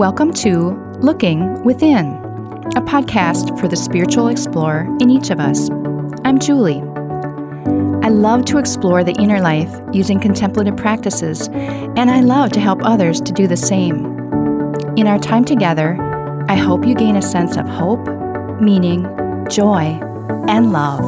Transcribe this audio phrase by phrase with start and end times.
[0.00, 0.70] Welcome to
[1.00, 2.14] Looking Within,
[2.74, 5.68] a podcast for the spiritual explorer in each of us.
[6.24, 6.80] I'm Julie.
[8.02, 12.80] I love to explore the inner life using contemplative practices, and I love to help
[12.82, 14.06] others to do the same.
[14.96, 15.98] In our time together,
[16.48, 18.08] I hope you gain a sense of hope,
[18.58, 19.02] meaning,
[19.50, 20.00] joy,
[20.48, 21.04] and love.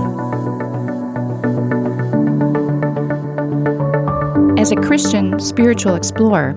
[4.58, 6.54] As a Christian spiritual explorer,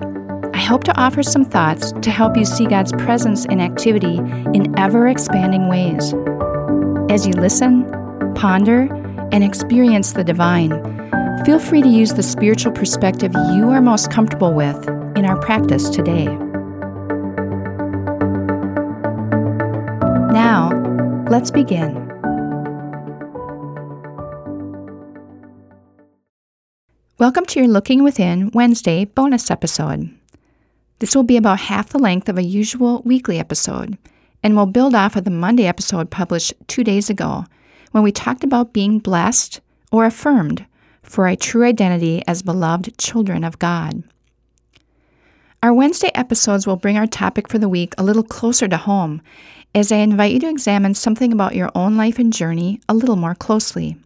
[0.56, 4.16] I hope to offer some thoughts to help you see God's presence and activity
[4.54, 6.14] in ever expanding ways.
[7.12, 7.84] As you listen,
[8.34, 8.88] ponder,
[9.32, 10.70] and experience the divine,
[11.44, 15.90] feel free to use the spiritual perspective you are most comfortable with in our practice
[15.90, 16.24] today.
[20.32, 20.70] Now,
[21.28, 21.96] let's begin.
[27.18, 30.15] Welcome to your Looking Within Wednesday bonus episode.
[30.98, 33.98] This will be about half the length of a usual weekly episode
[34.42, 37.44] and will build off of the Monday episode published two days ago
[37.92, 39.60] when we talked about being blessed
[39.92, 40.64] or affirmed
[41.02, 44.02] for a true identity as beloved children of God.
[45.62, 49.20] Our Wednesday episodes will bring our topic for the week a little closer to home
[49.74, 53.16] as I invite you to examine something about your own life and journey a little
[53.16, 53.96] more closely.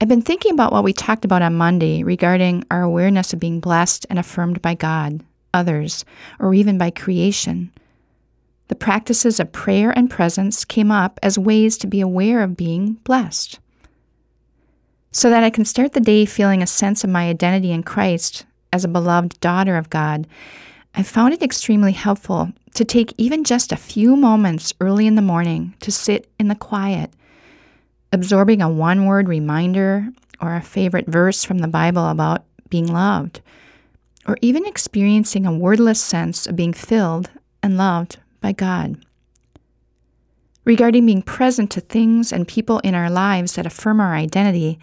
[0.00, 3.60] I've been thinking about what we talked about on Monday regarding our awareness of being
[3.60, 6.04] blessed and affirmed by God, others,
[6.38, 7.72] or even by creation.
[8.68, 12.94] The practices of prayer and presence came up as ways to be aware of being
[13.04, 13.58] blessed.
[15.10, 18.44] So that I can start the day feeling a sense of my identity in Christ
[18.72, 20.26] as a beloved daughter of God,
[20.94, 25.22] I found it extremely helpful to take even just a few moments early in the
[25.22, 27.10] morning to sit in the quiet
[28.12, 30.08] absorbing a one word reminder
[30.40, 33.40] or a favorite verse from the Bible about being loved,
[34.28, 37.30] or even experiencing a wordless sense of being filled
[37.62, 39.02] and loved by God.
[40.66, 44.78] Regarding being present to things and people in our lives that affirm our identity,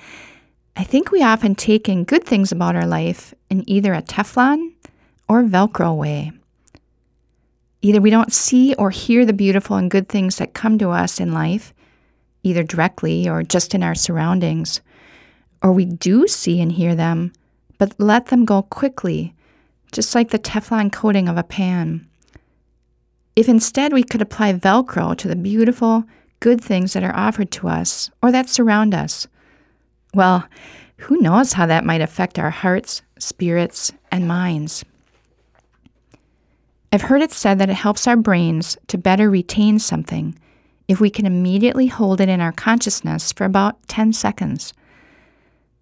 [0.75, 4.73] I think we often take in good things about our life in either a Teflon
[5.29, 6.31] or Velcro way.
[7.83, 11.19] Either we don't see or hear the beautiful and good things that come to us
[11.19, 11.71] in life,
[12.41, 14.81] either directly or just in our surroundings,
[15.61, 17.31] or we do see and hear them,
[17.77, 19.34] but let them go quickly,
[19.95, 22.05] just like the Teflon coating of a pan.
[23.37, 26.03] If instead we could apply Velcro to the beautiful,
[26.41, 29.25] good things that are offered to us or that surround us,
[30.13, 30.45] well,
[30.97, 34.83] who knows how that might affect our hearts, spirits, and minds.
[36.91, 40.37] I've heard it said that it helps our brains to better retain something
[40.89, 44.73] if we can immediately hold it in our consciousness for about 10 seconds.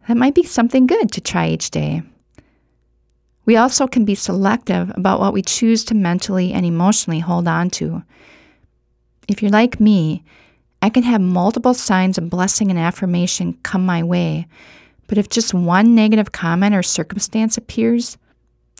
[0.08, 2.04] That might be something good to try each day.
[3.46, 7.70] We also can be selective about what we choose to mentally and emotionally hold on
[7.72, 8.04] to.
[9.28, 10.24] If you're like me,
[10.82, 14.48] I can have multiple signs of blessing and affirmation come my way,
[15.08, 18.18] but if just one negative comment or circumstance appears,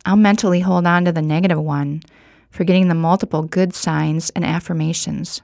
[0.04, 2.02] I'll mentally hold on to the negative one,
[2.50, 5.40] forgetting the multiple good signs and affirmations.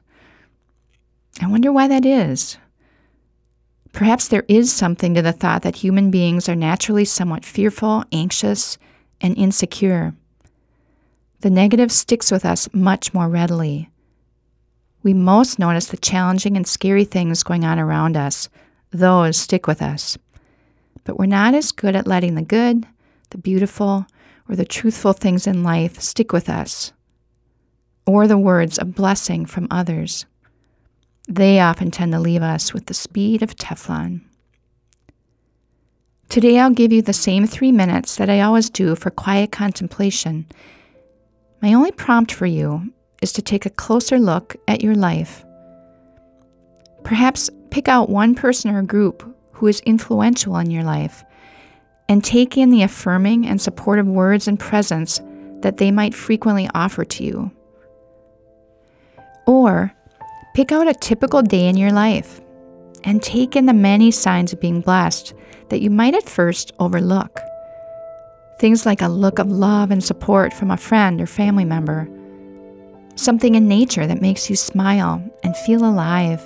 [1.41, 2.59] I wonder why that is.
[3.93, 8.79] Perhaps there is something to the thought that human beings are naturally somewhat fearful, anxious,
[9.21, 10.15] and insecure.
[11.41, 13.89] The negative sticks with us much more readily.
[15.03, 18.49] We most notice the challenging and scary things going on around us.
[18.91, 20.19] Those stick with us.
[21.05, 22.87] But we're not as good at letting the good,
[23.31, 24.07] the beautiful,
[24.49, 26.93] or the truthful things in life stick with us,
[28.07, 30.27] or the words of blessing from others.
[31.29, 34.23] They often tend to leave us with the speed of Teflon.
[36.31, 40.47] Today I'll give you the same three minutes that I always do for quiet contemplation.
[41.61, 45.45] My only prompt for you is to take a closer look at your life.
[47.03, 51.25] Perhaps pick out one person or group who is influential in your life
[52.09, 55.21] and take in the affirming and supportive words and presence
[55.63, 57.51] that they might frequently offer to you.
[59.47, 59.93] Or
[60.53, 62.41] Pick out a typical day in your life
[63.05, 65.35] and take in the many signs of being blessed
[65.69, 67.41] that you might at first overlook.
[68.59, 72.09] Things like a look of love and support from a friend or family member,
[73.17, 76.43] something in nature that makes you smile and feel alive,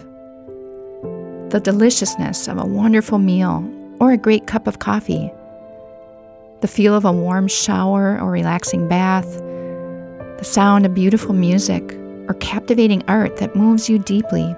[1.50, 3.68] the deliciousness of a wonderful meal
[4.00, 5.30] or a great cup of coffee,
[6.60, 9.38] the feel of a warm shower or relaxing bath,
[10.38, 11.82] the sound of beautiful music
[12.28, 14.54] or captivating art that moves you deeply.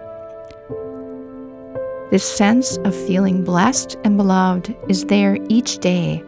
[2.10, 6.22] This sense of feeling blessed and beloved is there each day,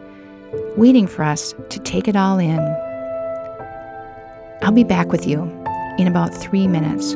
[0.75, 2.59] waiting for us to take it all in.
[4.61, 5.43] I'll be back with you
[5.97, 7.15] in about three minutes.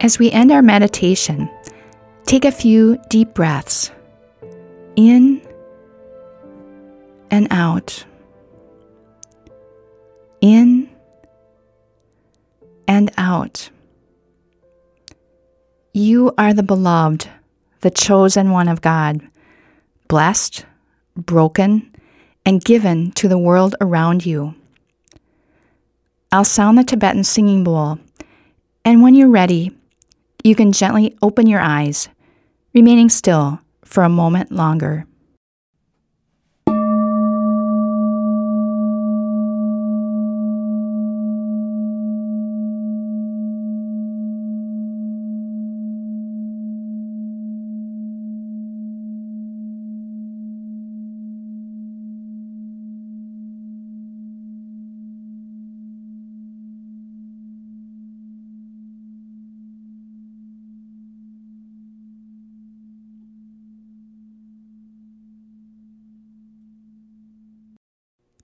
[0.00, 1.50] As we end our meditation,
[2.24, 3.90] take a few deep breaths
[4.94, 5.42] in
[7.30, 8.04] and out.
[10.40, 10.88] In
[12.86, 13.70] and out.
[15.92, 17.28] You are the beloved,
[17.80, 19.20] the chosen one of God,
[20.06, 20.64] blessed,
[21.16, 21.92] broken,
[22.46, 24.54] and given to the world around you.
[26.30, 27.98] I'll sound the Tibetan singing bowl,
[28.84, 29.77] and when you're ready,
[30.44, 32.08] you can gently open your eyes,
[32.72, 35.04] remaining still for a moment longer.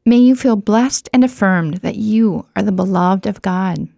[0.06, 3.88] May you feel blessed and affirmed that you are the beloved of God.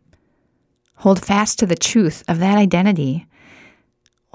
[0.99, 3.27] Hold fast to the truth of that identity.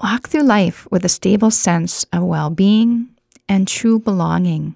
[0.02, 3.08] Walk through life with a stable sense of well being
[3.48, 4.74] and true belonging.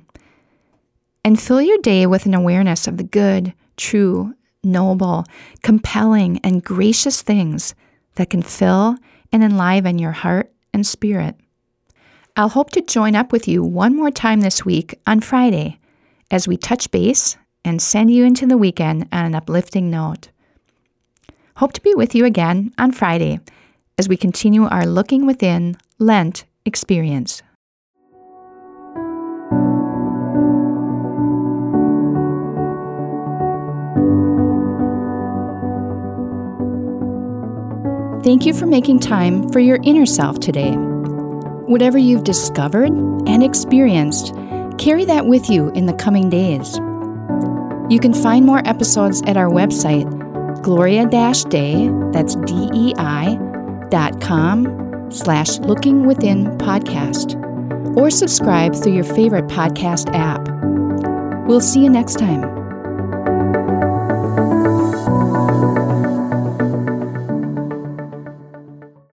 [1.23, 4.35] And fill your day with an awareness of the good, true,
[4.65, 5.27] noble,
[5.63, 7.75] compelling, and gracious things
[8.15, 8.97] that can fill
[9.33, 11.35] and enliven your heart and spirit.
[12.37, 15.79] I'll hope to join up with you one more time this week on Friday
[16.31, 20.29] as we touch base and send you into the weekend on an uplifting note.
[21.57, 23.41] Hope to be with you again on Friday
[23.99, 27.43] as we continue our Looking Within Lent experience.
[38.23, 40.73] Thank you for making time for your inner self today.
[40.73, 44.35] Whatever you've discovered and experienced,
[44.79, 46.77] carry that with you in the coming days.
[47.89, 50.07] You can find more episodes at our website,
[50.63, 53.39] Gloria Dei, that's D-E-I,
[53.91, 57.37] dot com slash looking within podcast,
[57.97, 60.49] or subscribe through your favorite podcast app.
[61.47, 62.56] We'll see you next time.